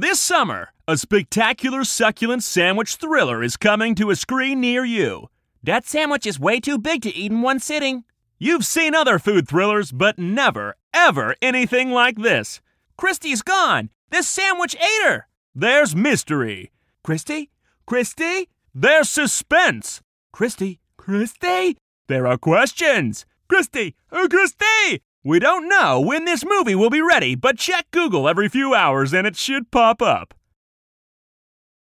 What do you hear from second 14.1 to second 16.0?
sandwich ate her. There's